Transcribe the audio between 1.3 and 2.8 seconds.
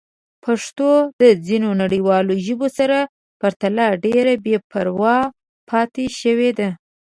ځینو نړیوالو ژبو